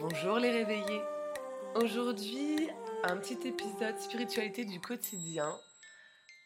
Bonjour 0.00 0.38
les 0.38 0.50
réveillés. 0.50 1.02
Aujourd'hui, 1.74 2.70
un 3.04 3.18
petit 3.18 3.46
épisode 3.46 3.98
spiritualité 3.98 4.64
du 4.64 4.80
quotidien 4.80 5.54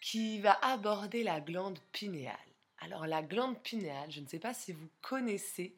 qui 0.01 0.41
va 0.41 0.59
aborder 0.61 1.23
la 1.23 1.41
glande 1.41 1.79
pinéale. 1.93 2.35
Alors 2.81 3.07
la 3.07 3.23
glande 3.23 3.57
pinéale, 3.63 4.11
je 4.11 4.19
ne 4.19 4.27
sais 4.27 4.41
pas 4.41 4.55
si 4.55 4.73
vous 4.73 4.89
connaissez 5.03 5.73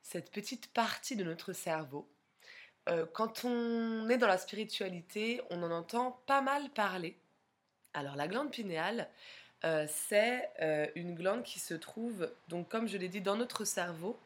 cette 0.00 0.30
petite 0.30 0.68
partie 0.68 1.16
de 1.16 1.24
notre 1.24 1.52
cerveau. 1.52 2.08
Euh, 2.88 3.04
quand 3.12 3.44
on 3.44 4.08
est 4.08 4.18
dans 4.18 4.28
la 4.28 4.38
spiritualité, 4.38 5.42
on 5.50 5.64
en 5.64 5.72
entend 5.72 6.20
pas 6.26 6.40
mal 6.40 6.70
parler. 6.70 7.16
Alors 7.94 8.14
la 8.14 8.28
glande 8.28 8.52
pinéale, 8.52 9.08
euh, 9.64 9.86
c'est 9.88 10.48
euh, 10.62 10.86
une 10.94 11.16
glande 11.16 11.42
qui 11.42 11.58
se 11.58 11.74
trouve, 11.74 12.30
donc 12.46 12.68
comme 12.68 12.86
je 12.86 12.96
l'ai 12.96 13.08
dit, 13.08 13.20
dans 13.20 13.36
notre 13.36 13.64
cerveau. 13.64 14.16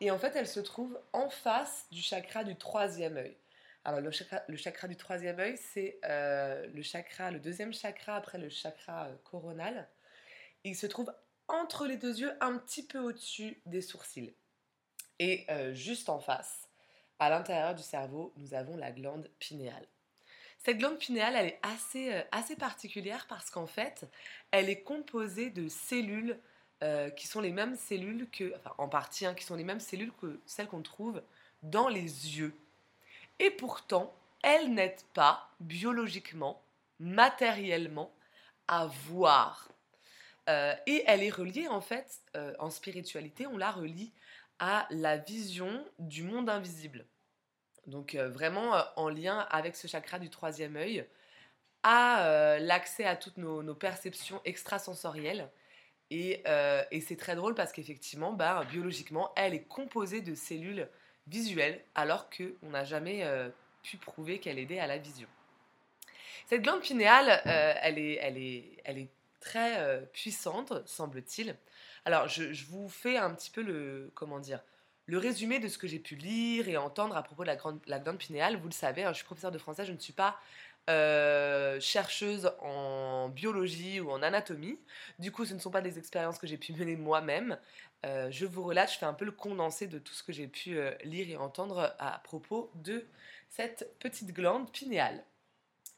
Et 0.00 0.10
en 0.10 0.18
fait, 0.18 0.34
elle 0.34 0.48
se 0.48 0.60
trouve 0.60 0.98
en 1.12 1.28
face 1.28 1.86
du 1.90 2.00
chakra 2.00 2.44
du 2.44 2.56
troisième 2.56 3.16
œil. 3.16 3.36
Alors 3.84 4.00
le 4.00 4.10
chakra, 4.56 4.88
du 4.88 4.96
troisième 4.96 5.38
œil, 5.38 5.56
c'est 5.56 5.98
le 6.02 6.82
chakra, 6.82 7.30
le 7.30 7.40
deuxième 7.40 7.72
chakra 7.72 8.16
après 8.16 8.38
le 8.38 8.48
chakra 8.48 9.08
coronal. 9.24 9.88
Il 10.64 10.76
se 10.76 10.86
trouve 10.86 11.12
entre 11.48 11.86
les 11.86 11.96
deux 11.96 12.20
yeux, 12.20 12.32
un 12.40 12.58
petit 12.58 12.86
peu 12.86 12.98
au-dessus 12.98 13.60
des 13.66 13.80
sourcils. 13.80 14.34
Et 15.18 15.46
juste 15.72 16.08
en 16.08 16.18
face, 16.18 16.68
à 17.18 17.30
l'intérieur 17.30 17.74
du 17.74 17.82
cerveau, 17.82 18.32
nous 18.36 18.54
avons 18.54 18.76
la 18.76 18.92
glande 18.92 19.30
pinéale. 19.38 19.86
Cette 20.62 20.76
glande 20.76 20.98
pinéale, 20.98 21.36
elle 21.36 21.46
est 21.46 21.60
assez, 21.62 22.12
euh, 22.12 22.22
assez 22.32 22.54
particulière 22.54 23.26
parce 23.28 23.48
qu'en 23.48 23.66
fait, 23.66 24.06
elle 24.50 24.68
est 24.68 24.82
composée 24.82 25.48
de 25.48 25.68
cellules 25.68 26.38
euh, 26.82 27.10
qui 27.10 27.26
sont 27.26 27.40
les 27.40 27.52
mêmes 27.52 27.76
cellules 27.76 28.28
que, 28.30 28.54
en 28.78 28.88
partie, 28.88 29.26
hein, 29.26 29.34
qui 29.34 29.44
sont 29.44 29.56
les 29.56 29.64
mêmes 29.64 29.80
cellules 29.80 30.12
que 30.20 30.40
celles 30.46 30.68
qu'on 30.68 30.82
trouve 30.82 31.22
dans 31.62 31.88
les 31.88 32.38
yeux. 32.38 32.54
Et 33.38 33.50
pourtant, 33.50 34.14
elle 34.42 34.72
n'aide 34.72 35.00
pas 35.14 35.50
biologiquement, 35.60 36.62
matériellement, 36.98 38.12
à 38.68 38.86
voir. 38.86 39.68
Euh, 40.48 40.74
et 40.86 41.04
elle 41.06 41.22
est 41.22 41.30
reliée 41.30 41.68
en 41.68 41.80
fait, 41.80 42.20
en 42.58 42.70
spiritualité, 42.70 43.46
on 43.46 43.58
la 43.58 43.70
relie 43.70 44.12
à 44.58 44.86
la 44.90 45.16
vision 45.16 45.84
du 45.98 46.22
monde 46.22 46.48
invisible. 46.48 47.04
Donc 47.86 48.14
euh, 48.14 48.28
vraiment 48.28 48.76
euh, 48.76 48.82
en 48.96 49.08
lien 49.08 49.46
avec 49.50 49.76
ce 49.76 49.86
chakra 49.86 50.18
du 50.18 50.30
troisième 50.30 50.76
œil, 50.76 51.04
à 51.82 52.26
euh, 52.26 52.58
l'accès 52.58 53.04
à 53.04 53.16
toutes 53.16 53.38
nos, 53.38 53.74
perceptions 53.74 54.40
extrasensorielles. 54.44 55.48
Et, 56.10 56.42
et 56.90 57.00
c'est 57.00 57.16
très 57.16 57.36
drôle 57.36 57.54
parce 57.54 57.72
qu'effectivement, 57.72 58.32
bah, 58.32 58.64
biologiquement, 58.68 59.32
elle 59.36 59.54
est 59.54 59.62
composée 59.62 60.20
de 60.22 60.34
cellules 60.34 60.88
visuelles 61.28 61.84
alors 61.94 62.28
qu'on 62.30 62.70
n'a 62.70 62.84
jamais 62.84 63.24
pu 63.82 63.96
prouver 63.96 64.40
qu'elle 64.40 64.58
aidait 64.58 64.80
à 64.80 64.88
la 64.88 64.98
vision. 64.98 65.28
Cette 66.48 66.62
glande 66.62 66.80
pinéale, 66.80 67.40
elle, 67.44 67.98
est, 67.98 68.18
elle, 68.20 68.38
est, 68.38 68.76
elle 68.84 68.98
est 68.98 69.10
très 69.38 70.04
puissante, 70.12 70.72
semble-t-il. 70.84 71.56
Alors, 72.04 72.28
je, 72.28 72.64
vous 72.66 72.88
fais 72.88 73.16
un 73.16 73.34
petit 73.34 73.50
peu 73.50 73.62
le, 73.62 74.10
comment 74.14 74.38
dire, 74.38 74.62
le 75.06 75.18
résumé 75.18 75.58
de 75.58 75.68
ce 75.68 75.76
que 75.76 75.86
j'ai 75.86 75.98
pu 75.98 76.14
lire 76.14 76.68
et 76.68 76.76
entendre 76.76 77.16
à 77.16 77.22
propos 77.22 77.42
de 77.42 77.48
la, 77.48 77.56
glande 77.98 78.18
pinéale. 78.18 78.56
Vous 78.56 78.68
le 78.68 78.72
savez, 78.72 79.04
hein, 79.04 79.12
je 79.12 79.16
suis 79.16 79.24
professeure 79.24 79.50
de 79.50 79.58
français, 79.58 79.84
je 79.84 79.92
ne 79.92 79.98
suis 79.98 80.12
pas 80.12 80.38
euh, 80.88 81.78
chercheuse 81.78 82.50
en 82.60 83.28
biologie 83.28 84.00
ou 84.00 84.10
en 84.10 84.22
anatomie. 84.22 84.78
Du 85.18 85.30
coup, 85.30 85.44
ce 85.44 85.54
ne 85.54 85.58
sont 85.60 85.70
pas 85.70 85.82
des 85.82 85.98
expériences 85.98 86.38
que 86.38 86.46
j'ai 86.46 86.56
pu 86.56 86.72
mener 86.78 86.96
moi-même. 86.96 87.58
Euh, 88.06 88.30
je 88.30 88.46
vous 88.46 88.62
relate, 88.62 88.92
je 88.92 88.98
fais 88.98 89.06
un 89.06 89.14
peu 89.14 89.24
le 89.24 89.32
condensé 89.32 89.86
de 89.86 89.98
tout 89.98 90.14
ce 90.14 90.22
que 90.22 90.32
j'ai 90.32 90.48
pu 90.48 90.78
euh, 90.78 90.92
lire 91.04 91.28
et 91.28 91.36
entendre 91.36 91.94
à 91.98 92.18
propos 92.24 92.70
de 92.74 93.06
cette 93.50 93.94
petite 94.00 94.32
glande 94.32 94.72
pinéale. 94.72 95.22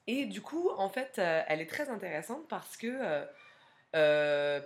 Et 0.09 0.26
du 0.26 0.42
coup, 0.42 0.71
en 0.76 0.88
fait, 0.88 1.19
elle 1.19 1.60
est 1.60 1.71
très 1.71 1.88
intéressante 1.88 2.48
parce 2.48 2.76
que 2.76 3.25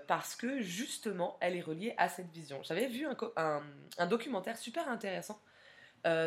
parce 0.06 0.34
que 0.34 0.62
justement, 0.62 1.36
elle 1.40 1.56
est 1.56 1.60
reliée 1.60 1.94
à 1.98 2.08
cette 2.08 2.30
vision. 2.30 2.62
J'avais 2.62 2.86
vu 2.86 3.06
un, 3.36 4.06
documentaire 4.06 4.56
super 4.56 4.88
intéressant 4.88 5.38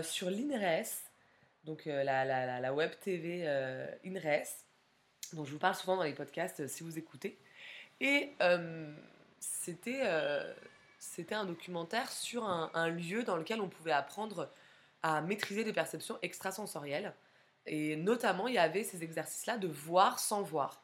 sur 0.04 0.30
l'INRES, 0.30 1.09
donc 1.70 1.88
euh, 1.88 2.04
la, 2.04 2.74
web 2.74 2.92
TV 3.00 3.48
INRES, 4.06 4.66
dont 5.34 5.46
je 5.46 5.52
vous 5.52 5.60
parle 5.60 5.76
souvent 5.76 5.98
dans 5.98 6.04
les 6.04 6.14
podcasts 6.14 6.68
si 6.68 6.84
vous 6.84 6.98
écoutez. 6.98 7.38
Et 8.02 8.34
c'était 9.40 10.04
c'était 11.00 11.36
un 11.36 11.46
documentaire 11.46 12.12
sur 12.12 12.46
un, 12.46 12.90
lieu 12.90 13.24
dans 13.24 13.38
lequel 13.38 13.62
on 13.62 13.70
pouvait 13.70 13.94
apprendre 13.94 14.50
à 15.02 15.22
maîtriser 15.22 15.64
des 15.64 15.72
perceptions 15.74 16.20
extrasensorielles. 16.22 17.14
Et 17.66 17.96
notamment, 17.96 18.48
il 18.48 18.56
y 18.56 18.60
avait 18.60 18.84
ces 18.84 19.04
exercices-là 19.04 19.58
de 19.58 19.68
voir 19.68 20.20
sans 20.20 20.42
voir. 20.42 20.84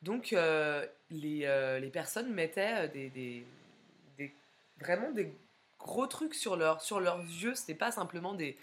Donc, 0.00 0.32
euh, 0.32 0.86
euh, 1.12 1.78
les, 1.78 1.90
personnes 1.90 2.32
mettaient 2.32 2.86
euh, 2.86 2.88
des, 2.88 3.44
vraiment 4.78 5.10
des 5.10 5.30
gros 5.78 6.06
trucs 6.06 6.34
sur, 6.34 6.56
leur, 6.56 6.80
sur 6.80 7.00
leurs 7.00 7.20
yeux. 7.20 7.54
Ce 7.54 7.62
n'était 7.62 7.74
pas 7.74 7.92
simplement 7.92 8.32
des, 8.32 8.56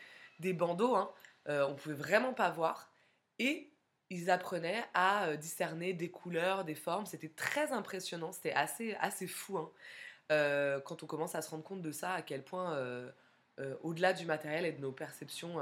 bandeaux. 0.54 0.96
Hein. 0.96 1.12
On 1.48 1.76
pouvait 1.76 1.96
vraiment 1.96 2.34
pas 2.34 2.50
voir. 2.50 2.92
Et 3.40 3.72
ils 4.10 4.30
apprenaient 4.30 4.84
à 4.94 5.36
discerner 5.38 5.94
des 5.94 6.10
couleurs, 6.10 6.66
des 6.66 6.76
formes. 6.76 7.06
C'était 7.06 7.30
très 7.30 7.72
impressionnant. 7.72 8.32
C'était 8.32 8.54
assez, 8.54 8.96
assez 8.96 9.28
fou. 9.28 9.58
Hein. 9.58 9.72
quand 10.86 11.04
on 11.04 11.06
commence 11.08 11.36
à 11.36 11.42
se 11.42 11.50
rendre 11.50 11.64
compte 11.64 11.82
de 11.82 11.92
ça, 11.92 12.14
à 12.14 12.22
quel 12.22 12.44
point, 12.44 12.78
au-delà 13.82 14.14
du 14.14 14.26
matériel 14.26 14.66
et 14.66 14.72
de 14.72 14.82
nos 14.82 14.92
perceptions 14.92 15.60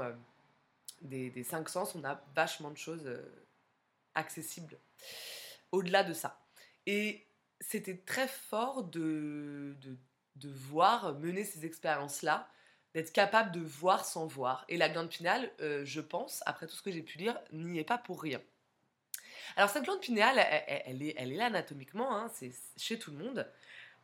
des, 1.02 1.30
des, 1.30 1.44
cinq 1.44 1.68
sens, 1.68 1.94
on 1.94 2.04
a 2.04 2.20
vachement 2.34 2.70
de 2.70 2.78
choses 2.78 3.08
accessibles 4.14 4.78
au-delà 5.72 6.04
de 6.04 6.12
ça. 6.12 6.40
Et 6.86 7.26
c'était 7.60 7.96
très 7.96 8.28
fort 8.28 8.84
de, 8.84 9.76
de, 10.36 10.48
voir 10.48 11.18
mener 11.18 11.44
ces 11.44 11.64
expériences-là, 11.64 12.48
d'être 12.96 13.12
capable 13.12 13.52
de 13.52 13.60
voir 13.60 14.04
sans 14.06 14.26
voir. 14.26 14.64
Et 14.68 14.78
la 14.78 14.88
glande 14.88 15.10
pinéale, 15.10 15.50
euh, 15.60 15.84
je 15.84 16.00
pense, 16.00 16.42
après 16.46 16.66
tout 16.66 16.74
ce 16.74 16.82
que 16.82 16.90
j'ai 16.90 17.02
pu 17.02 17.18
lire, 17.18 17.38
n'y 17.52 17.78
est 17.78 17.84
pas 17.84 17.98
pour 17.98 18.22
rien. 18.22 18.40
Alors 19.56 19.68
cette 19.68 19.84
glande 19.84 20.00
pinéale, 20.00 20.38
elle, 20.38 21.02
est, 21.02 21.24
là 21.26 21.46
anatomiquement, 21.46 22.16
hein, 22.16 22.30
c'est 22.32 22.52
chez 22.76 22.98
tout 22.98 23.10
le 23.10 23.18
monde. 23.18 23.46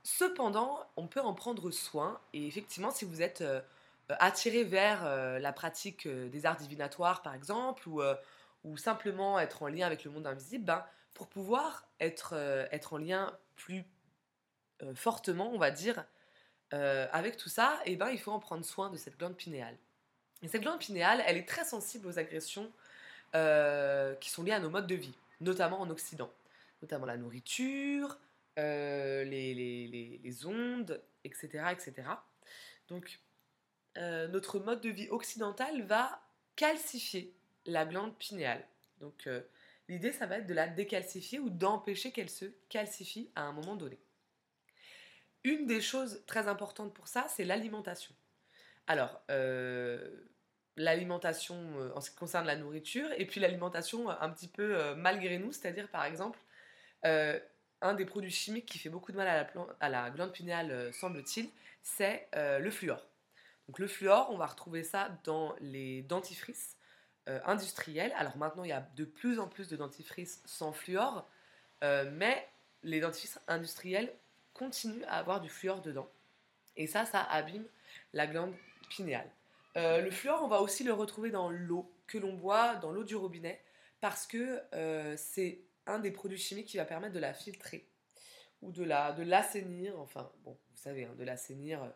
Cependant, 0.03 0.79
on 0.97 1.07
peut 1.07 1.21
en 1.21 1.33
prendre 1.33 1.71
soin. 1.71 2.21
Et 2.35 2.47
effectivement, 2.47 2.91
si 2.91 3.05
vous 3.05 3.23
êtes 3.23 3.41
euh, 3.41 3.61
attiré 4.09 4.63
vers 4.63 5.05
euh, 5.05 5.39
la 5.39 5.53
pratique 5.53 6.07
des 6.07 6.47
arts 6.47 6.57
divinatoires, 6.57 7.23
par 7.23 7.35
exemple, 7.35 7.89
ou, 7.89 8.77
simplement 8.77 9.41
être 9.41 9.63
en 9.63 9.69
lien 9.69 9.87
avec 9.87 10.05
le 10.05 10.11
monde 10.11 10.27
invisible, 10.27 10.67
ben, 10.67 10.85
pour 11.15 11.29
pouvoir 11.29 11.87
être, 12.01 12.35
euh, 12.35 12.67
en 12.91 12.97
lien 12.97 13.33
plus 13.57 13.85
euh, 14.83 14.95
fortement, 14.95 15.51
on 15.53 15.59
va 15.59 15.71
dire, 15.71 16.05
euh, 16.73 17.07
avec 17.13 17.37
tout 17.37 17.49
ça, 17.49 17.81
eh 17.85 17.97
ben, 17.97 18.11
il 18.11 18.19
faut 18.19 18.33
en 18.33 18.39
prendre 18.39 18.65
soin 18.65 18.91
de 18.91 18.97
cette 18.97 19.19
glande 19.19 19.37
pinéale. 19.37 19.77
Et 20.43 20.49
cette 20.49 20.63
glande 20.63 20.81
pinéale, 20.81 21.23
elle 21.27 21.37
est 21.37 21.49
très 21.49 21.65
sensible 21.65 22.07
aux 22.07 22.19
agressions 22.19 22.71
qui 24.21 24.31
sont 24.31 24.43
liées 24.43 24.53
à 24.53 24.61
nos 24.61 24.69
modes 24.69 24.87
de 24.87 24.95
vie, 24.95 25.15
notamment 25.41 25.81
en 25.81 25.89
Occident, 25.89 26.31
notamment 26.83 27.07
la 27.07 27.17
nourriture, 27.17 28.19
les, 28.59 29.55
les, 30.23 30.47
ondes, 30.47 31.01
etc. 31.25 31.65
etc. 31.71 31.95
Donc, 32.89 33.21
notre 33.97 34.59
mode 34.59 34.83
de 34.83 34.91
vie 34.91 35.09
occidental 35.09 35.81
va 35.83 36.21
calcifier 36.57 37.33
la 37.65 37.87
glande 37.87 38.15
pinéale. 38.19 38.67
Donc, 39.01 39.27
L'idée, 39.89 40.13
ça 40.13 40.27
va 40.27 40.39
être 40.39 40.47
de 40.47 40.55
la 40.55 40.69
décalcifier 40.69 41.39
ou 41.39 41.51
d'empêcher 41.51 42.13
qu'elle 42.13 42.31
se 42.31 42.47
calcifie 42.69 43.31
à 43.35 43.43
un 43.43 43.53
moment 43.53 43.77
donné. 43.77 43.99
Une 45.45 45.67
des 45.67 45.81
choses 45.81 46.23
très 46.27 46.49
importantes 46.49 46.95
pour 46.95 47.09
ça, 47.09 47.27
c'est 47.29 47.45
l'alimentation. 47.45 48.15
Alors, 48.87 49.21
euh, 49.31 50.11
l'alimentation 50.77 51.57
euh, 51.79 51.93
en 51.95 52.01
ce 52.01 52.11
qui 52.11 52.17
concerne 52.17 52.47
la 52.47 52.57
nourriture, 52.57 53.09
et 53.17 53.27
puis 53.27 53.41
l'alimentation 53.41 54.09
un 54.09 54.31
petit 54.31 54.49
peu 54.49 54.77
euh, 54.77 54.95
malgré 54.95 55.39
nous, 55.39 55.53
c'est-à-dire 55.53 55.89
par 55.89 56.05
exemple, 56.05 56.39
un 57.05 57.95
des 57.95 58.05
produits 58.05 58.31
chimiques 58.31 58.67
qui 58.67 58.79
fait 58.79 58.89
beaucoup 58.89 59.11
de 59.11 59.17
mal 59.17 59.27
à 59.27 59.43
la, 59.43 59.51
à 59.81 59.89
la 59.89 60.11
glande 60.11 60.33
pinéale, 60.33 60.93
semble-t-il, 60.95 61.51
c'est 61.83 62.29
le 62.33 62.71
fluor. 62.71 63.05
Donc 63.67 63.81
le 63.81 63.89
fluor, 63.89 64.31
on 64.31 64.37
va 64.37 64.47
retrouver 64.47 64.85
ça 64.85 65.19
dans 65.25 65.57
les 65.61 66.03
dentifrices, 66.03 66.77
euh, 67.29 67.39
industriels. 67.45 68.13
Alors 68.17 68.37
maintenant, 68.37 68.65
il 68.65 68.71
y 68.71 68.73
a 68.73 68.81
de 68.97 69.05
plus 69.05 69.39
en 69.39 69.47
plus 69.47 69.69
de 69.69 69.77
dentifrices 69.77 70.43
sans 70.45 70.73
fluor, 70.73 71.25
euh, 71.85 72.11
mais 72.15 72.49
les 72.83 72.99
dentifrices 72.99 73.39
industriels 73.47 74.13
continuent 74.55 75.05
à 75.05 75.19
avoir 75.19 75.41
du 75.41 75.49
fluor 75.49 75.81
dedans. 75.81 76.09
Et 76.77 76.87
ça, 76.87 77.05
ça 77.05 77.23
abîme 77.23 77.67
la 78.13 78.27
glande 78.27 78.55
pinéale. 78.89 79.31
Euh, 79.77 80.01
le 80.01 80.11
fluor, 80.11 80.43
on 80.43 80.49
va 80.49 80.61
aussi 80.61 80.85
le 80.85 80.93
retrouver 80.93 81.31
dans 81.31 81.51
l'eau 81.51 81.91
que 82.07 82.19
l'on 82.19 82.35
boit, 82.35 82.77
dans 82.77 82.91
l'eau 82.91 83.05
du 83.05 83.17
robinet, 83.17 83.63
parce 84.01 84.27
que 84.27 84.61
c'est 85.17 85.61
un 85.87 85.99
des 85.99 86.11
produits 86.11 86.39
chimiques 86.39 86.67
qui 86.67 86.77
va 86.77 86.85
permettre 86.85 87.15
de 87.15 87.21
la 87.21 87.35
filtrer 87.35 87.87
ou 88.61 88.71
de 88.73 88.85
la 88.85 89.13
de 89.13 89.23
l'assainir. 89.23 89.99
Enfin, 89.99 90.31
bon, 90.45 90.53
vous 90.53 90.77
savez, 90.77 91.05
hein, 91.05 91.15
de 91.19 91.25
l'assainir 91.25 91.93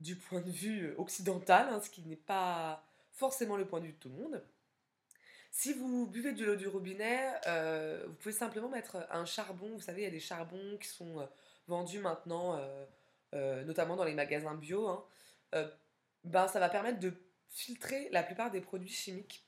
du 0.00 0.16
point 0.16 0.40
de 0.40 0.50
vue 0.50 0.94
occidental, 0.96 1.68
hein, 1.70 1.80
ce 1.80 1.88
qui 1.90 2.02
n'est 2.02 2.16
pas 2.16 2.84
forcément 3.12 3.56
le 3.56 3.66
point 3.66 3.80
de 3.80 3.86
vue 3.86 3.92
de 3.92 3.98
tout 3.98 4.08
le 4.08 4.16
monde. 4.16 4.42
Si 5.50 5.74
vous 5.74 6.06
buvez 6.06 6.32
de 6.32 6.44
l'eau 6.44 6.56
du 6.56 6.66
robinet, 6.66 7.30
euh, 7.46 8.04
vous 8.06 8.14
pouvez 8.14 8.34
simplement 8.34 8.68
mettre 8.68 9.06
un 9.10 9.26
charbon. 9.26 9.68
Vous 9.74 9.80
savez, 9.80 10.02
il 10.02 10.04
y 10.04 10.08
a 10.08 10.10
des 10.10 10.18
charbons 10.18 10.78
qui 10.78 10.88
sont 10.88 11.20
euh, 11.20 11.26
vendus 11.66 12.00
maintenant, 12.00 12.60
euh, 13.34 13.64
notamment 13.64 13.96
dans 13.96 14.04
les 14.04 14.14
magasins 14.14 14.54
bio. 14.54 14.88
Hein. 14.88 15.04
ben, 16.24 16.48
ça 16.48 16.60
va 16.60 16.68
permettre 16.68 17.00
de 17.00 17.12
filtrer 17.48 18.08
la 18.10 18.22
plupart 18.22 18.50
des 18.50 18.60
produits 18.60 18.88
chimiques 18.88 19.46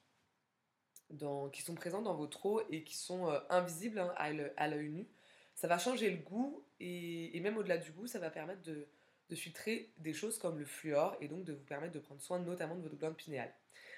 qui 1.53 1.63
sont 1.63 1.75
présents 1.75 2.03
dans 2.03 2.15
votre 2.15 2.45
eau 2.47 2.63
et 2.71 2.83
qui 2.83 2.97
sont 2.97 3.29
invisibles 3.51 3.99
hein, 3.99 4.13
à 4.17 4.69
l'œil 4.69 4.91
nu. 4.91 5.07
Ça 5.55 5.69
va 5.69 5.79
changer 5.79 6.11
le 6.11 6.17
goût 6.17 6.65
et, 6.81 7.39
même 7.41 7.57
au-delà 7.57 7.79
du 7.79 7.93
goût, 7.93 8.07
ça 8.07 8.19
va 8.19 8.31
permettre 8.31 8.63
de, 8.63 8.87
filtrer 9.35 9.93
des 9.99 10.13
choses 10.13 10.39
comme 10.39 10.61
le 10.61 10.65
fluor 10.65 11.17
et 11.21 11.27
donc 11.27 11.43
de 11.45 11.53
vous 11.53 11.65
permettre 11.65 11.93
de 11.93 11.99
prendre 11.99 12.21
soin 12.21 12.39
notamment 12.39 12.77
de 12.77 12.83
votre 12.83 12.97
glande 12.97 13.17
pinéale. 13.17 13.53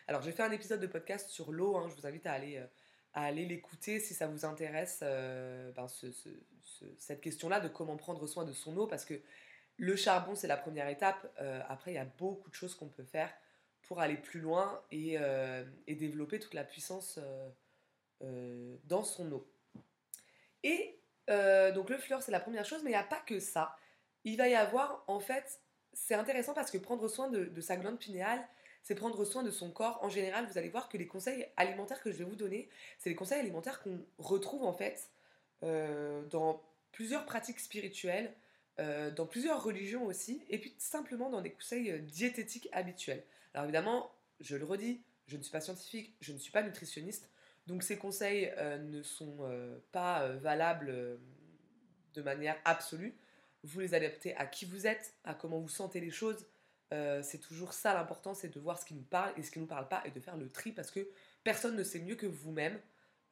Alors 0.09 0.23
j'ai 0.23 0.33
fait 0.33 0.43
un 0.43 0.51
épisode 0.51 0.81
de 0.81 0.87
podcast 0.87 1.29
sur 1.29 1.53
l'eau, 1.53 1.77
hein, 1.77 1.89
je 1.89 1.95
vous 1.95 2.07
invite 2.07 2.27
à 2.27 2.33
aller, 2.33 2.57
euh, 2.57 2.67
à 3.17 3.23
aller 3.23 3.47
l'écouter 3.47 3.99
si 3.99 4.15
ça 4.15 4.27
vous 4.29 4.45
intéresse, 4.45 5.01
euh, 5.03 5.73
ben, 5.73 5.89
cette 6.99 7.21
question-là 7.23 7.61
de 7.61 7.69
comment 7.69 7.97
prendre 7.97 8.27
soin 8.27 8.45
de 8.45 8.53
son 8.53 8.77
eau, 8.77 8.87
parce 8.87 9.07
que 9.07 9.15
le 9.79 9.97
charbon 9.97 10.35
c'est 10.35 10.47
la 10.47 10.59
première 10.59 10.89
étape, 10.89 11.27
euh, 11.41 11.63
après 11.67 11.93
il 11.93 11.95
y 11.95 11.99
a 11.99 12.05
beaucoup 12.05 12.51
de 12.51 12.55
choses 12.55 12.75
qu'on 12.75 12.89
peut 12.89 13.05
faire 13.05 13.33
pour 13.83 14.01
aller 14.01 14.19
plus 14.19 14.41
loin 14.41 14.83
et, 14.91 15.17
et 15.87 15.95
développer 15.95 16.41
toute 16.41 16.55
la 16.55 16.65
puissance 16.65 17.21
dans 18.21 19.05
son 19.05 19.31
eau. 19.31 19.49
Et 20.65 20.99
donc 21.29 21.89
le 21.89 21.97
fluor 21.97 22.21
c'est 22.21 22.33
la 22.33 22.41
première 22.41 22.65
chose, 22.65 22.83
mais 22.83 22.91
il 22.91 22.95
n'y 22.95 23.01
a 23.01 23.05
pas 23.05 23.21
que 23.21 23.39
ça. 23.39 23.77
Il 24.25 24.37
va 24.37 24.49
y 24.49 24.57
avoir 24.57 25.05
en 25.07 25.21
fait, 25.21 25.61
c'est 25.93 26.17
intéressant 26.17 26.53
parce 26.53 26.73
que 26.73 26.79
prendre 26.79 27.07
soin 27.07 27.31
de, 27.31 27.45
de 27.45 27.61
sa 27.61 27.77
glande 27.77 28.01
pinéale, 28.01 28.45
c'est 28.87 28.95
prendre 28.95 29.25
soin 29.25 29.43
de 29.43 29.51
son 29.51 29.73
corps. 29.73 29.99
En 30.05 30.09
général, 30.09 30.47
vous 30.47 30.59
allez 30.59 30.69
voir 30.69 30.89
que 30.89 30.97
les 30.97 31.09
conseils 31.09 31.45
alimentaires 31.57 32.01
que 32.01 32.13
je 32.13 32.19
vais 32.19 32.25
vous 32.25 32.37
donner, 32.37 32.69
c'est 32.99 33.11
les 33.11 33.17
conseils 33.17 33.41
alimentaires 33.41 33.83
qu'on 33.83 33.99
retrouve 34.19 34.63
en 34.63 34.73
fait 34.73 35.11
euh, 35.65 36.23
dans 36.27 36.63
plusieurs 36.93 37.27
pratiques 37.27 37.59
spirituelles, 37.59 38.33
euh, 38.79 39.11
dans 39.11 39.27
plusieurs 39.27 39.61
religions 39.65 40.07
aussi, 40.07 40.41
et 40.51 40.59
puis 40.59 40.73
simplement 40.79 41.31
dans 41.31 41.41
des 41.41 41.51
conseils 41.51 41.91
euh, 41.91 41.99
diététiques 41.99 42.69
habituels. 42.71 43.25
Alors 43.55 43.65
évidemment, 43.65 44.13
je 44.39 44.55
le 44.55 44.65
redis, 44.65 45.01
je 45.27 45.37
ne 45.37 45.43
suis 45.43 45.51
pas 45.51 45.61
scientifique, 45.61 46.15
je 46.21 46.33
ne 46.33 46.39
suis 46.39 46.53
pas 46.53 46.63
nutritionniste, 46.63 47.29
donc 47.67 47.83
ces 47.83 47.99
conseils 47.99 48.55
ne 48.85 49.03
sont 49.03 49.39
pas 49.91 50.29
valables 50.35 51.19
de 52.15 52.23
manière 52.23 52.57
absolue. 52.65 53.17
Vous 53.65 53.81
les 53.81 53.95
adaptez 53.95 54.37
à 54.37 54.47
qui 54.47 54.67
vous 54.67 54.87
êtes, 54.87 55.15
à 55.25 55.35
comment 55.35 55.59
vous 55.59 55.69
sentez 55.69 55.99
les 55.99 56.13
choses, 56.13 56.47
euh, 56.93 57.21
c'est 57.23 57.39
toujours 57.39 57.73
ça 57.73 57.95
l'important, 57.95 58.35
c'est 58.35 58.49
de 58.49 58.61
voir 58.61 58.79
ce 58.79 58.85
qui 58.85 58.95
nous 58.95 59.03
parle 59.03 59.33
et 59.37 59.43
ce 59.43 59.51
qui 59.51 59.59
ne 59.59 59.65
nous 59.65 59.69
parle 59.69 59.89
pas 59.89 60.03
et 60.05 60.11
de 60.11 60.21
faire 60.21 60.37
le 60.37 60.49
tri 60.49 60.73
parce 60.73 60.91
que 60.91 61.09
personne 61.43 61.77
ne 61.77 61.83
sait 61.83 61.99
mieux 61.99 62.15
que 62.15 62.27
vous-même 62.27 62.79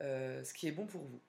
euh, 0.03 0.43
ce 0.43 0.53
qui 0.53 0.67
est 0.67 0.73
bon 0.73 0.87
pour 0.87 1.03
vous. 1.03 1.21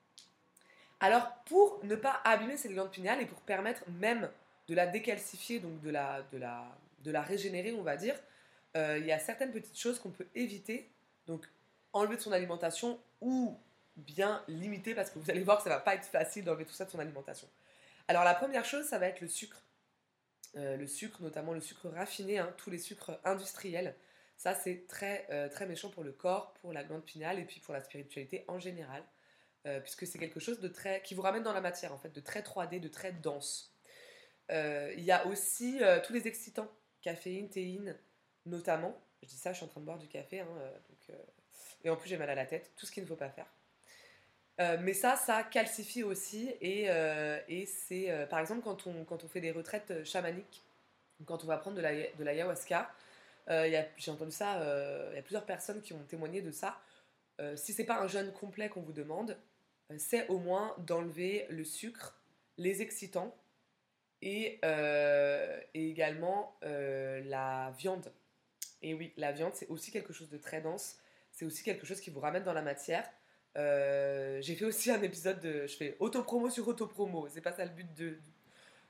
Alors 1.00 1.32
pour 1.46 1.80
ne 1.84 1.96
pas 1.96 2.22
abîmer 2.24 2.58
cette 2.58 2.72
glande 2.72 2.90
pinéale 2.90 3.22
et 3.22 3.26
pour 3.26 3.42
permettre 3.42 3.84
même 4.00 4.30
de 4.68 4.74
la 4.74 4.88
décalcifier, 4.88 5.60
donc 5.60 5.80
de 5.82 5.92
la, 5.92 7.22
régénérer 7.22 7.74
on 7.74 7.84
va 7.84 7.96
dire, 7.96 8.16
euh, 8.76 8.98
il 8.98 9.06
y 9.06 9.12
a 9.12 9.20
certaines 9.20 9.52
petites 9.52 9.78
choses 9.78 10.00
qu'on 10.00 10.10
peut 10.10 10.28
éviter, 10.34 10.90
donc 11.28 11.48
enlever 11.94 12.16
de 12.16 12.22
son 12.22 12.32
alimentation 12.32 13.00
ou 13.22 13.56
bien 13.98 14.44
limiter 14.48 14.96
parce 14.96 15.12
que 15.12 15.20
vous 15.20 15.30
allez 15.30 15.44
voir 15.44 15.58
que 15.58 15.64
ça 15.64 15.70
va 15.70 15.80
pas 15.80 15.94
être 15.94 16.06
facile 16.06 16.44
d'enlever 16.44 16.66
tout 16.66 16.74
ça 16.74 16.86
de 16.86 16.90
son 16.90 17.00
alimentation. 17.00 17.48
Alors 18.08 18.24
la 18.24 18.34
première 18.34 18.66
chose 18.66 18.86
ça 18.86 18.98
va 18.98 19.06
être 19.06 19.22
le 19.22 19.28
sucre. 19.28 19.62
Euh, 20.58 20.78
le 20.78 20.88
sucre, 20.88 21.22
notamment 21.22 21.54
le 21.54 21.60
sucre 21.60 21.90
raffiné, 21.90 22.40
hein, 22.40 22.54
tous 22.58 22.70
les 22.70 22.78
sucres 22.78 23.20
industriels. 23.26 23.96
Ça, 24.38 24.54
c'est 24.54 24.86
très, 24.88 25.28
euh, 25.30 25.50
très 25.50 25.66
méchant 25.66 25.90
pour 25.90 26.04
le 26.04 26.14
corps, 26.14 26.54
pour 26.62 26.72
la 26.72 26.84
glande 26.84 27.04
pinale 27.04 27.40
et 27.40 27.46
puis 27.46 27.60
pour 27.60 27.74
la 27.74 27.82
spiritualité 27.84 28.46
en 28.48 28.60
général, 28.60 29.04
euh, 29.66 29.80
puisque 29.82 30.08
c'est 30.08 30.20
quelque 30.20 30.40
chose 30.40 30.60
de 30.60 30.68
très, 30.70 31.02
qui 31.02 31.14
vous 31.14 31.22
ramène 31.22 31.44
dans 31.44 31.54
la 31.54 31.62
matière, 31.62 31.94
en 31.94 31.98
fait, 31.98 32.10
de 32.10 32.22
très 32.22 32.42
3D, 32.42 32.80
de 32.80 32.88
très 32.88 33.12
dense. 33.12 33.74
Il 34.50 35.04
y 35.04 35.12
a 35.12 35.26
aussi 35.26 35.82
tous 36.06 36.14
les 36.14 36.28
excitants, 36.28 36.70
caféine, 37.02 37.50
théine, 37.50 37.98
notamment. 38.46 38.96
Je 39.24 39.28
dis 39.28 39.38
ça, 39.38 39.52
je 39.52 39.58
suis 39.58 39.66
en 39.66 39.70
train 39.70 39.82
de 39.82 39.86
boire 39.86 39.98
du 39.98 40.08
café, 40.08 40.42
hein, 40.42 40.48
et 41.84 41.90
en 41.90 41.96
plus 41.96 42.10
j'ai 42.10 42.18
mal 42.18 42.30
à 42.30 42.36
la 42.36 42.46
tête, 42.46 42.72
tout 42.76 42.86
ce 42.86 42.92
qu'il 42.92 43.02
ne 43.02 43.08
faut 43.08 43.16
pas 43.16 43.32
faire. 43.32 43.48
Euh, 44.62 44.78
mais 44.82 44.94
ça, 44.94 45.16
ça 45.16 45.44
calcifie 45.44 46.04
aussi. 46.04 46.54
Et, 46.62 46.90
euh, 46.90 47.40
c'est, 47.66 48.10
euh, 48.10 48.26
par 48.26 48.40
exemple, 48.40 48.62
quand 48.64 48.88
on, 48.88 49.28
fait 49.28 49.42
des 49.42 49.52
retraites 49.52 50.04
chamaniques, 50.06 50.64
quand 51.26 51.44
on 51.44 51.48
va 51.48 51.58
prendre 51.58 51.78
de 51.78 51.82
la, 51.82 51.94
de 51.94 52.24
l'ayahuasca, 52.24 52.92
j'ai 53.48 54.12
entendu 54.12 54.32
ça, 54.32 54.60
il 55.12 55.16
y 55.16 55.20
a 55.20 55.22
plusieurs 55.22 55.46
personnes 55.46 55.82
qui 55.82 55.94
ont 55.94 56.04
témoigné 56.08 56.42
de 56.42 56.52
ça. 56.52 56.80
si 57.56 57.74
c'est 57.74 57.86
pas 57.86 58.02
un 58.02 58.08
jeûne 58.08 58.32
complet 58.34 58.70
qu'on 58.70 58.82
vous 58.82 58.92
demande, 58.92 59.38
c'est 59.98 60.28
au 60.28 60.40
moins 60.40 60.76
d'enlever 60.80 61.46
le 61.50 61.64
sucre, 61.64 62.18
les 62.58 62.82
excitants 62.82 63.36
et 64.22 64.60
également 65.74 66.58
la 66.64 67.72
viande. 67.78 68.12
Et 68.82 68.94
oui, 68.94 69.14
la 69.16 69.32
viande, 69.32 69.54
c'est 69.56 69.68
aussi 69.68 69.92
quelque 69.92 70.12
chose 70.12 70.30
de 70.30 70.38
très 70.38 70.60
dense. 70.62 70.98
C'est 71.32 71.46
aussi 71.46 71.64
quelque 71.64 71.86
chose 71.86 72.02
qui 72.02 72.10
vous 72.10 72.20
ramène 72.20 72.44
dans 72.44 72.54
la 72.54 72.62
matière. 72.62 73.10
Euh, 73.58 74.42
j'ai 74.42 74.56
fait 74.56 74.66
aussi 74.66 74.92
un 74.92 75.02
épisode 75.02 75.40
de. 75.40 75.66
Je 75.68 75.76
fais 75.76 75.96
auto-promo 76.00 76.50
sur 76.50 76.68
auto-promo. 76.68 77.28
C'est 77.30 77.42
pas 77.42 77.54
ça 77.54 77.64
le 77.64 77.72
but 77.72 77.94
de, 77.96 78.18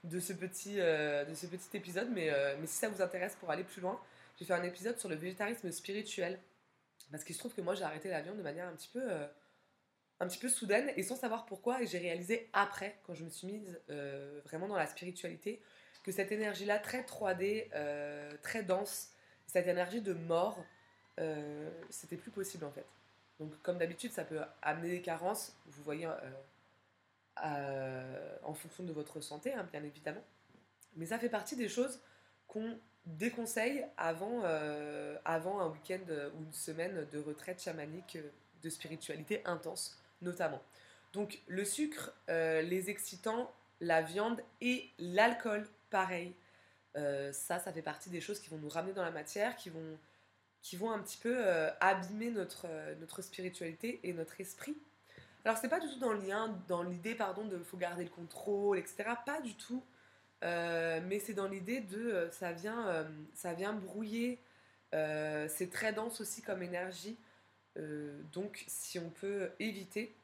de, 0.03 0.19
ce, 0.19 0.33
petit, 0.33 0.79
euh, 0.79 1.23
de 1.25 1.33
ce 1.35 1.45
petit 1.45 1.77
épisode, 1.77 2.09
mais, 2.11 2.29
euh, 2.31 2.55
mais 2.59 2.67
si 2.67 2.75
ça 2.75 2.89
vous 2.89 3.01
intéresse 3.01 3.35
pour 3.35 3.51
aller 3.51 3.63
plus 3.63 3.81
loin, 3.81 3.99
j'ai 4.39 4.45
fait 4.45 4.53
un 4.53 4.63
épisode 4.63 4.97
sur 4.97 5.09
le 5.09 5.15
végétarisme 5.15 5.71
spirituel. 5.71 6.39
Parce 7.11 7.23
qu'il 7.23 7.35
se 7.35 7.39
trouve 7.39 7.53
que 7.53 7.61
moi 7.61 7.75
j'ai 7.75 7.83
arrêté 7.83 8.09
la 8.09 8.21
viande 8.21 8.37
de 8.37 8.41
manière 8.41 8.67
un 8.67 8.73
petit 8.73 8.89
peu. 8.91 9.03
un 10.19 10.27
petit 10.27 10.39
peu 10.39 10.49
soudaine 10.49 10.91
et 10.95 11.03
sans 11.03 11.15
savoir 11.15 11.45
pourquoi, 11.45 11.83
et 11.83 11.87
j'ai 11.87 11.99
réalisé 11.99 12.49
après, 12.53 12.99
quand 13.03 13.13
je 13.13 13.23
me 13.23 13.29
suis 13.29 13.45
mise 13.45 13.79
vraiment 14.45 14.67
dans 14.67 14.75
la 14.75 14.87
spiritualité, 14.87 15.61
que 16.03 16.11
cette 16.11 16.31
énergie-là, 16.31 16.79
très 16.79 17.03
3D, 17.03 17.69
très 18.41 18.63
dense, 18.63 19.11
cette 19.45 19.67
énergie 19.67 20.01
de 20.01 20.13
mort, 20.13 20.65
c'était 21.91 22.17
plus 22.17 22.31
possible 22.31 22.65
en 22.65 22.71
fait. 22.71 22.85
Donc, 23.39 23.61
comme 23.61 23.77
d'habitude, 23.77 24.11
ça 24.11 24.23
peut 24.23 24.39
amener 24.61 24.89
des 24.89 25.01
carences, 25.01 25.55
vous 25.65 25.83
voyez, 25.83 26.07
euh, 27.43 28.37
en 28.43 28.53
fonction 28.53 28.83
de 28.83 28.93
votre 28.93 29.19
santé, 29.19 29.53
hein, 29.53 29.67
bien 29.71 29.83
évidemment. 29.83 30.23
Mais 30.95 31.07
ça 31.07 31.19
fait 31.19 31.29
partie 31.29 31.57
des 31.57 31.67
choses 31.67 31.99
qu'on 32.47 32.79
déconseille 33.05 33.85
avant, 33.97 34.41
euh, 34.43 35.17
avant 35.25 35.59
un 35.59 35.67
week-end 35.67 35.99
ou 36.35 36.43
une 36.43 36.53
semaine 36.53 37.05
de 37.11 37.19
retraite 37.19 37.61
chamanique 37.61 38.17
de 38.63 38.69
spiritualité 38.69 39.41
intense, 39.45 40.01
notamment. 40.21 40.61
Donc, 41.11 41.41
le 41.47 41.65
sucre, 41.65 42.13
euh, 42.29 42.61
les 42.61 42.89
excitants, 42.89 43.51
la 43.81 44.01
viande 44.01 44.41
et 44.61 44.89
l'alcool, 44.97 45.67
pareil. 45.89 46.33
ça, 46.95 47.59
ça 47.59 47.73
fait 47.73 47.81
partie 47.81 48.09
des 48.09 48.21
choses 48.21 48.39
qui 48.39 48.49
vont 48.49 48.57
nous 48.57 48.69
ramener 48.69 48.93
dans 48.93 49.03
la 49.03 49.11
matière, 49.11 49.57
qui 49.57 49.69
vont 49.69 49.97
qui 50.65 50.77
vont 50.77 50.89
un 50.89 50.97
petit 50.97 51.19
peu 51.19 51.35
euh, 51.37 51.69
abîmer 51.79 52.31
notre, 52.31 52.65
euh, 52.67 52.95
notre 52.95 53.21
spiritualité 53.21 53.99
et 54.01 54.13
notre 54.13 54.41
esprit. 54.41 54.75
Alors 55.43 55.59
c'est 55.59 55.69
pas 55.69 55.79
du 55.79 55.87
tout 55.87 55.99
dans 55.99 56.11
le 56.11 56.19
dans 56.67 56.81
l'idée 56.81 57.13
pardon 57.13 57.45
de 57.45 57.59
faut 57.59 57.77
garder 57.77 58.03
le 58.03 58.09
contrôle, 58.09 58.79
etc. 58.79 59.11
Pas 59.27 59.41
du 59.41 59.53
tout. 59.53 59.83
Euh, 60.43 60.99
mais 61.05 61.19
c'est 61.19 61.35
dans 61.35 61.47
l'idée 61.47 61.81
de 61.81 62.27
ça 62.31 62.51
vient, 62.51 63.07
ça 63.35 63.53
vient 63.53 63.73
brouiller. 63.73 64.41
c'est 64.91 65.69
très 65.71 65.93
dense 65.93 66.19
aussi 66.19 66.41
comme 66.41 66.63
énergie. 66.63 67.15
donc 68.33 68.63
si 68.65 68.97
on 68.97 69.11
peut 69.11 69.51
éviter, 69.59 70.15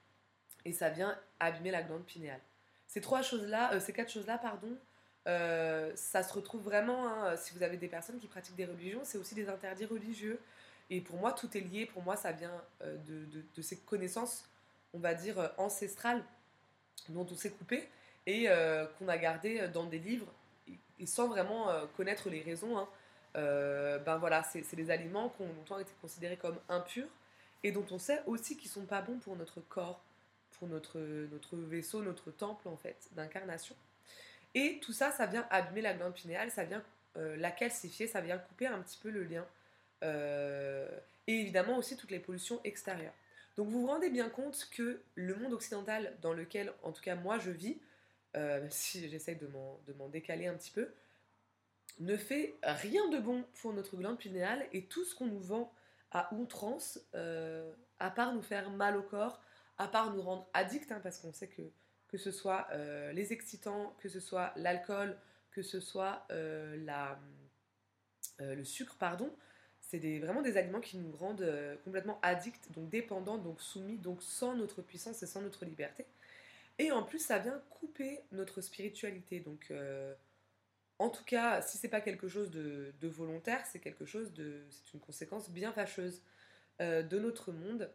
et 0.65 0.73
ça 0.73 0.89
vient 0.89 1.15
abîmer 1.39 1.69
la 1.69 1.83
glande 1.83 2.03
pinéale. 2.03 2.41
Ces 2.87 2.99
trois 2.99 3.21
choses 3.21 3.45
là, 3.45 3.79
ces 3.79 3.93
quatre 3.93 4.11
choses 4.11 4.25
là, 4.25 4.39
pardon, 4.39 4.75
euh, 5.27 5.91
ça 5.95 6.23
se 6.23 6.33
retrouve 6.33 6.63
vraiment, 6.63 7.07
hein, 7.07 7.35
si 7.37 7.53
vous 7.53 7.63
avez 7.63 7.77
des 7.77 7.87
personnes 7.87 8.19
qui 8.19 8.27
pratiquent 8.27 8.55
des 8.55 8.65
religions, 8.65 9.01
c'est 9.03 9.17
aussi 9.17 9.35
des 9.35 9.49
interdits 9.49 9.85
religieux. 9.85 10.39
Et 10.89 11.01
pour 11.01 11.17
moi, 11.17 11.31
tout 11.31 11.55
est 11.55 11.61
lié. 11.61 11.85
Pour 11.85 12.03
moi, 12.03 12.15
ça 12.15 12.31
vient 12.31 12.61
euh, 12.81 12.97
de, 13.55 13.61
ces 13.61 13.77
connaissances, 13.77 14.49
on 14.93 14.99
va 14.99 15.13
dire, 15.13 15.39
euh, 15.39 15.47
ancestrales, 15.57 16.23
dont 17.09 17.25
on 17.29 17.35
s'est 17.35 17.51
coupé 17.51 17.87
et 18.27 18.47
qu'on 18.99 19.07
a 19.07 19.17
gardé 19.17 19.67
dans 19.69 19.85
des 19.85 19.97
livres, 19.97 20.31
et, 20.99 21.07
sans 21.07 21.27
vraiment 21.27 21.69
connaître 21.97 22.29
les 22.29 22.41
raisons. 22.41 22.77
Hein. 22.77 22.87
ben 23.33 24.17
voilà, 24.19 24.43
c'est 24.43 24.75
des 24.75 24.91
aliments 24.91 25.29
qui 25.29 25.41
ont 25.41 25.47
longtemps 25.47 25.79
été 25.79 25.91
considérés 25.99 26.37
comme 26.37 26.59
impurs 26.69 27.07
et 27.63 27.71
dont 27.71 27.85
on 27.89 27.97
sait 27.97 28.21
aussi 28.27 28.57
qu'ils 28.57 28.69
sont 28.69 28.85
pas 28.85 29.01
bons 29.01 29.17
pour 29.17 29.35
notre 29.35 29.59
corps, 29.59 30.03
pour 30.59 30.67
notre, 30.67 30.99
notre 31.31 31.57
vaisseau, 31.57 32.03
notre 32.03 32.29
temple 32.29 32.67
en 32.67 32.77
fait 32.77 33.09
d'incarnation. 33.13 33.75
Et 34.53 34.79
tout 34.81 34.93
ça, 34.93 35.11
ça 35.11 35.25
vient 35.25 35.47
abîmer 35.49 35.81
la 35.81 35.93
glande 35.93 36.13
pinéale, 36.13 36.51
ça 36.51 36.63
vient 36.63 36.83
euh, 37.17 37.35
la 37.37 37.51
calcifier, 37.51 38.07
ça 38.07 38.21
vient 38.21 38.37
couper 38.37 38.67
un 38.67 38.79
petit 38.81 38.97
peu 38.97 39.09
le 39.09 39.23
lien. 39.23 39.45
Euh, 40.03 40.87
et 41.27 41.39
évidemment 41.39 41.77
aussi 41.77 41.95
toutes 41.97 42.11
les 42.11 42.19
pollutions 42.19 42.59
extérieures. 42.63 43.13
Donc 43.57 43.67
vous 43.67 43.81
vous 43.81 43.87
rendez 43.87 44.09
bien 44.09 44.29
compte 44.29 44.67
que 44.71 45.01
le 45.15 45.35
monde 45.35 45.53
occidental 45.53 46.15
dans 46.21 46.33
lequel, 46.33 46.73
en 46.83 46.91
tout 46.91 47.01
cas 47.01 47.15
moi, 47.15 47.37
je 47.37 47.51
vis, 47.51 47.77
euh, 48.35 48.65
si 48.69 49.09
j'essaye 49.09 49.35
de 49.35 49.47
m'en 49.47 50.07
décaler 50.09 50.47
un 50.47 50.55
petit 50.55 50.71
peu, 50.71 50.89
ne 51.99 52.17
fait 52.17 52.55
rien 52.63 53.07
de 53.09 53.19
bon 53.19 53.43
pour 53.61 53.73
notre 53.73 53.95
glande 53.95 54.17
pinéale 54.17 54.65
et 54.73 54.85
tout 54.85 55.03
ce 55.03 55.13
qu'on 55.13 55.27
nous 55.27 55.41
vend 55.41 55.71
à 56.11 56.33
outrance, 56.33 56.99
à 57.13 58.09
part 58.09 58.33
nous 58.33 58.41
faire 58.41 58.69
mal 58.71 58.97
au 58.97 59.03
corps, 59.03 59.39
à 59.77 59.87
part 59.87 60.13
nous 60.13 60.21
rendre 60.21 60.47
addicts, 60.53 60.91
hein, 60.91 60.99
parce 61.03 61.19
qu'on 61.19 61.31
sait 61.31 61.47
que 61.47 61.61
que 62.11 62.17
ce 62.17 62.31
soit 62.31 62.67
euh, 62.71 63.11
les 63.13 63.33
excitants, 63.33 63.95
que 63.99 64.09
ce 64.09 64.19
soit 64.19 64.53
l'alcool, 64.55 65.17
que 65.51 65.61
ce 65.61 65.79
soit 65.79 66.25
euh, 66.31 66.77
la, 66.85 67.19
le 68.39 68.63
sucre, 68.63 68.95
pardon, 68.97 69.31
c'est 69.81 70.19
vraiment 70.19 70.41
des 70.41 70.57
aliments 70.57 70.79
qui 70.79 70.97
nous 70.97 71.11
rendent 71.11 71.45
complètement 71.83 72.19
addicts, 72.21 72.71
donc 72.71 72.89
dépendants, 72.89 73.37
donc 73.37 73.61
soumis, 73.61 73.97
donc 73.97 74.23
sans 74.23 74.55
notre 74.55 74.81
puissance 74.81 75.21
et 75.21 75.27
sans 75.27 75.41
notre 75.41 75.65
liberté. 75.65 76.05
Et 76.79 76.91
en 76.91 77.03
plus, 77.03 77.19
ça 77.19 77.39
vient 77.39 77.61
couper 77.69 78.21
notre 78.31 78.61
spiritualité. 78.61 79.41
Donc, 79.41 79.71
en 81.01 81.09
tout 81.09 81.23
cas, 81.23 81.63
si 81.63 81.79
c'est 81.79 81.87
pas 81.87 81.99
quelque 81.99 82.27
chose 82.27 82.51
de, 82.51 82.93
volontaire, 83.01 83.65
c'est 83.65 83.79
quelque 83.79 84.05
chose 84.05 84.33
de, 84.33 84.61
c'est 84.69 84.93
une 84.93 84.99
conséquence 84.99 85.49
bien 85.49 85.71
fâcheuse 85.71 86.21
euh, 86.79 87.01
de 87.01 87.17
notre 87.17 87.51
monde. 87.51 87.89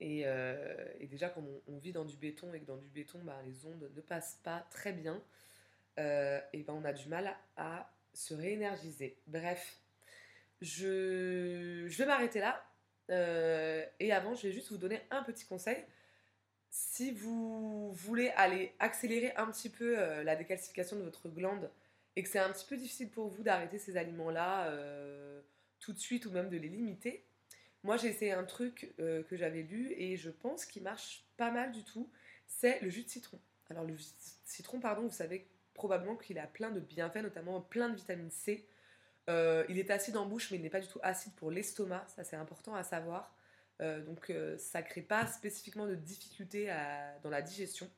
Et, 0.00 0.22
euh, 0.24 0.74
déjà, 1.02 1.28
quand 1.28 1.42
on, 1.68 1.78
vit 1.78 1.92
dans 1.92 2.04
du 2.04 2.16
béton 2.16 2.52
et 2.54 2.60
que 2.60 2.64
dans 2.64 2.76
du 2.76 2.88
béton, 2.88 3.20
bah, 3.22 3.40
les 3.44 3.66
ondes 3.66 3.90
ne 3.94 4.00
passent 4.00 4.40
pas 4.42 4.66
très 4.70 4.92
bien, 4.92 5.22
euh, 5.98 6.40
et 6.52 6.62
ben 6.62 6.72
on 6.74 6.84
a 6.84 6.92
du 6.92 7.08
mal 7.08 7.36
à, 7.56 7.92
se 8.12 8.34
réénergiser. 8.34 9.16
Bref, 9.28 9.78
je, 10.60 11.86
je 11.88 11.98
vais 11.98 12.06
m'arrêter 12.06 12.40
là. 12.40 12.64
et 14.00 14.12
avant, 14.12 14.34
je 14.34 14.48
vais 14.48 14.52
juste 14.52 14.70
vous 14.70 14.78
donner 14.78 15.00
un 15.10 15.22
petit 15.22 15.44
conseil. 15.44 15.84
Si 16.70 17.12
vous 17.12 17.92
voulez 17.92 18.30
aller 18.30 18.72
accélérer 18.80 19.32
un 19.36 19.46
petit 19.50 19.68
peu 19.68 19.94
la 20.22 20.34
décalcification 20.34 20.96
de 20.96 21.02
votre 21.02 21.28
glande 21.28 21.70
et 22.16 22.22
que 22.22 22.28
c'est 22.28 22.38
un 22.38 22.50
petit 22.50 22.66
peu 22.66 22.76
difficile 22.76 23.08
pour 23.10 23.28
vous 23.28 23.42
d'arrêter 23.42 23.78
ces 23.78 23.96
aliments-là 23.96 24.68
euh, 24.68 25.40
tout 25.78 25.92
de 25.92 25.98
suite 25.98 26.26
ou 26.26 26.30
même 26.30 26.48
de 26.48 26.56
les 26.56 26.68
limiter, 26.68 27.24
moi 27.82 27.96
j'ai 27.96 28.08
essayé 28.08 28.32
un 28.32 28.44
truc 28.44 28.92
euh, 28.98 29.22
que 29.24 29.36
j'avais 29.36 29.62
lu 29.62 29.92
et 29.96 30.16
je 30.16 30.30
pense 30.30 30.64
qu'il 30.64 30.82
marche 30.82 31.24
pas 31.36 31.50
mal 31.50 31.72
du 31.72 31.84
tout, 31.84 32.10
c'est 32.46 32.80
le 32.80 32.90
jus 32.90 33.04
de 33.04 33.08
citron. 33.08 33.38
Alors 33.70 33.84
le 33.84 33.94
jus 33.94 34.04
de 34.04 34.14
citron, 34.44 34.80
pardon, 34.80 35.02
vous 35.02 35.10
savez 35.10 35.48
probablement 35.74 36.16
qu'il 36.16 36.38
a 36.38 36.46
plein 36.46 36.70
de 36.70 36.80
bienfaits, 36.80 37.22
notamment 37.22 37.60
plein 37.60 37.88
de 37.88 37.96
vitamine 37.96 38.30
C. 38.30 38.66
Euh, 39.28 39.64
il 39.68 39.78
est 39.78 39.90
acide 39.90 40.16
en 40.16 40.26
bouche, 40.26 40.50
mais 40.50 40.58
il 40.58 40.62
n'est 40.62 40.70
pas 40.70 40.80
du 40.80 40.88
tout 40.88 41.00
acide 41.02 41.32
pour 41.34 41.50
l'estomac, 41.50 42.04
ça 42.08 42.24
c'est 42.24 42.36
important 42.36 42.74
à 42.74 42.82
savoir. 42.82 43.34
donc 43.80 44.32
ça 44.58 44.82
ne 44.82 44.86
crée 44.86 45.02
pas 45.02 45.26
spécifiquement 45.26 45.86
de 45.86 45.94
difficultés 45.94 46.66
dans 47.22 47.30
la 47.30 47.40
digestion. 47.40 47.90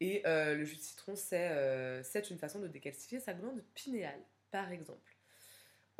Et 0.00 0.22
euh, 0.26 0.54
le 0.54 0.64
jus 0.64 0.76
de 0.76 0.80
citron, 0.80 1.14
euh, 1.32 2.02
c'est 2.04 2.30
une 2.30 2.38
façon 2.38 2.60
de 2.60 2.68
décalcifier 2.68 3.20
sa 3.20 3.32
glande 3.32 3.62
pinéale, 3.74 4.20
par 4.50 4.70
exemple. 4.70 5.15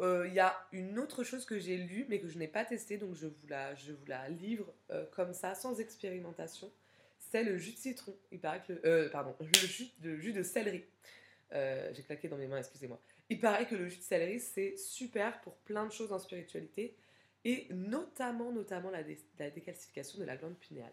Euh, 0.01 0.27
il 0.29 0.35
y 0.35 0.41
a 0.41 0.57
une 0.73 0.99
autre 0.99 1.25
chose 1.25 1.45
que 1.45 1.59
j'ai 1.59 1.77
lue, 1.77 2.07
mais 2.09 2.21
que 2.21 2.29
je 2.29 2.39
n'ai 2.39 2.49
pas 2.49 2.65
testée, 2.65 2.99
donc 2.99 3.15
je 3.15 3.27
vous 3.27 3.47
la, 3.49 3.75
je 3.75 3.93
vous 3.93 4.07
la 4.07 4.29
livre 4.29 4.73
comme 5.13 5.33
ça, 5.33 5.55
sans 5.55 5.81
expérimentation. 5.81 6.71
C'est 7.19 7.43
le 7.43 7.57
jus 7.57 7.73
de 7.73 7.79
citron. 7.79 8.15
Il 8.31 8.41
paraît 8.41 8.63
que 8.67 8.75
le, 8.75 9.09
pardon, 9.11 9.35
le 9.41 9.47
jus, 9.67 9.91
jus 10.03 10.33
de 10.33 10.43
céleri. 10.43 10.85
j'ai 11.51 12.03
claqué 12.03 12.29
dans 12.29 12.37
mes 12.37 12.47
mains, 12.47 12.59
excusez-moi. 12.59 13.01
Il 13.31 13.41
paraît 13.41 13.67
que 13.67 13.75
le 13.75 13.89
jus 13.89 13.99
de 13.99 14.03
céleri, 14.03 14.39
c'est 14.39 14.77
super 14.77 15.41
pour 15.41 15.55
plein 15.57 15.87
de 15.87 15.93
choses 15.93 16.13
en 16.13 16.19
spiritualité, 16.19 16.95
et 17.45 17.67
notamment, 17.71 18.53
notamment 18.53 18.91
la, 18.91 19.01
la 19.39 19.51
décalcification 19.51 20.19
de 20.19 20.25
la 20.25 20.37
glande 20.37 20.59
pinéale. 20.59 20.93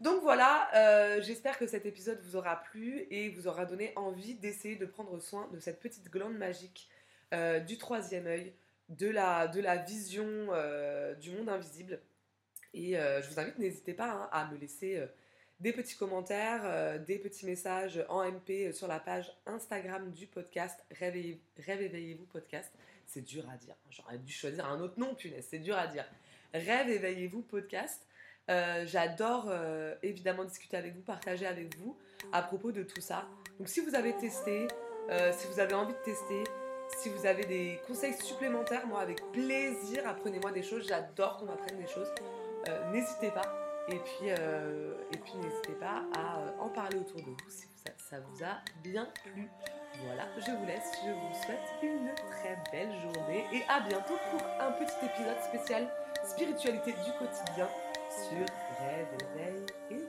Donc 0.00 0.22
voilà, 0.22 0.70
euh, 0.74 1.22
j'espère 1.22 1.58
que 1.58 1.66
cet 1.66 1.86
épisode 1.86 2.20
vous 2.22 2.36
aura 2.36 2.62
plu 2.62 3.06
et 3.10 3.28
vous 3.30 3.48
aura 3.48 3.64
donné 3.64 3.92
envie 3.96 4.34
d'essayer 4.34 4.76
de 4.76 4.86
prendre 4.86 5.18
soin 5.20 5.48
de 5.52 5.58
cette 5.58 5.80
petite 5.80 6.10
glande 6.10 6.36
magique 6.36 6.88
euh, 7.32 7.60
du 7.60 7.78
troisième 7.78 8.26
œil, 8.26 8.52
de 8.88 9.08
la, 9.08 9.48
de 9.48 9.60
la 9.60 9.76
vision 9.76 10.26
euh, 10.26 11.14
du 11.14 11.30
monde 11.30 11.48
invisible. 11.48 12.00
Et 12.74 12.92
je 12.92 13.28
vous 13.28 13.40
invite, 13.40 13.58
n'hésitez 13.58 13.94
pas 13.94 14.10
hein, 14.10 14.28
à 14.30 14.46
me 14.52 14.58
laisser 14.58 15.02
des 15.58 15.72
petits 15.72 15.96
commentaires, 15.96 17.00
des 17.00 17.18
petits 17.18 17.46
messages 17.46 18.04
en 18.10 18.22
MP 18.30 18.72
sur 18.72 18.86
la 18.86 19.00
page 19.00 19.34
Instagram 19.46 20.12
du 20.12 20.26
podcast 20.26 20.78
Rêve, 20.90 21.16
éveillez-vous 21.66 22.26
podcast. 22.26 22.70
C'est 23.06 23.22
dur 23.22 23.48
à 23.50 23.56
dire, 23.56 23.74
j'aurais 23.90 24.18
dû 24.18 24.32
choisir 24.32 24.66
un 24.66 24.80
autre 24.80 25.00
nom, 25.00 25.14
punaise, 25.14 25.46
c'est 25.48 25.58
dur 25.58 25.78
à 25.78 25.86
dire. 25.86 26.04
Rêve 26.52 26.90
éveillez-vous 26.90 27.42
podcast. 27.42 28.06
Euh, 28.50 28.86
j'adore 28.86 29.46
euh, 29.48 29.94
évidemment 30.02 30.44
discuter 30.44 30.76
avec 30.76 30.94
vous, 30.94 31.02
partager 31.02 31.46
avec 31.46 31.76
vous 31.76 31.96
à 32.32 32.42
propos 32.42 32.72
de 32.72 32.82
tout 32.82 33.00
ça. 33.00 33.26
Donc 33.58 33.68
si 33.68 33.80
vous 33.80 33.94
avez 33.94 34.14
testé, 34.16 34.68
euh, 35.10 35.32
si 35.36 35.46
vous 35.48 35.60
avez 35.60 35.74
envie 35.74 35.92
de 35.92 36.04
tester, 36.04 36.44
si 36.96 37.08
vous 37.10 37.26
avez 37.26 37.44
des 37.44 37.80
conseils 37.86 38.14
supplémentaires, 38.14 38.86
moi 38.86 39.00
avec 39.00 39.20
plaisir, 39.32 40.06
apprenez-moi 40.06 40.52
des 40.52 40.62
choses. 40.62 40.86
J'adore 40.88 41.36
qu'on 41.38 41.46
m'apprenne 41.46 41.78
des 41.78 41.86
choses. 41.86 42.12
n'hésitez 42.92 43.30
pas. 43.30 43.42
Et 43.90 43.98
puis, 43.98 44.28
et 44.28 45.18
puis 45.18 45.32
n'hésitez 45.36 45.72
pas 45.80 46.02
à 46.16 46.62
en 46.62 46.68
parler 46.68 46.98
autour 46.98 47.20
de 47.20 47.30
vous 47.30 47.50
si 47.50 47.66
ça, 47.74 47.92
ça 47.96 48.20
vous 48.20 48.44
a 48.44 48.58
bien 48.82 49.08
plu. 49.24 49.48
Voilà, 50.04 50.28
je 50.36 50.50
vous 50.52 50.66
laisse, 50.66 50.92
je 51.04 51.10
vous 51.10 51.44
souhaite 51.44 51.68
une 51.82 52.14
très 52.30 52.56
belle 52.70 52.92
journée 53.00 53.46
et 53.52 53.62
à 53.68 53.80
bientôt 53.80 54.14
pour 54.30 54.42
un 54.60 54.72
petit 54.72 55.06
épisode 55.06 55.40
spécial 55.42 55.88
spiritualité 56.24 56.92
du 56.92 57.12
quotidien 57.18 57.68
sur 58.10 58.46
Rêve, 58.78 59.08
Éveil 59.34 59.66
et 59.90 60.04